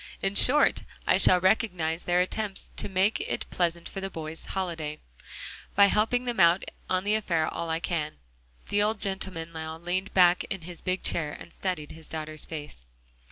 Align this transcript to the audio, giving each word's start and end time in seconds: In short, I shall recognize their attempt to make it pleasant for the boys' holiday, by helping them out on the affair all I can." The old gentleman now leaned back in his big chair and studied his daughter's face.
In 0.19 0.33
short, 0.33 0.81
I 1.05 1.19
shall 1.19 1.39
recognize 1.39 2.05
their 2.05 2.21
attempt 2.21 2.75
to 2.77 2.89
make 2.89 3.19
it 3.21 3.45
pleasant 3.51 3.87
for 3.87 4.01
the 4.01 4.09
boys' 4.09 4.45
holiday, 4.45 4.97
by 5.75 5.85
helping 5.85 6.25
them 6.25 6.39
out 6.39 6.63
on 6.89 7.03
the 7.03 7.13
affair 7.13 7.47
all 7.47 7.69
I 7.69 7.79
can." 7.79 8.13
The 8.69 8.81
old 8.81 8.99
gentleman 8.99 9.51
now 9.51 9.77
leaned 9.77 10.11
back 10.15 10.43
in 10.45 10.61
his 10.61 10.81
big 10.81 11.03
chair 11.03 11.31
and 11.33 11.53
studied 11.53 11.91
his 11.91 12.09
daughter's 12.09 12.45
face. 12.45 12.83